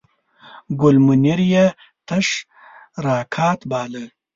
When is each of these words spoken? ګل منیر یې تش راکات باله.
ګل 0.81 0.97
منیر 1.07 1.39
یې 1.51 1.65
تش 2.07 2.27
راکات 3.05 3.59
باله. 3.71 4.03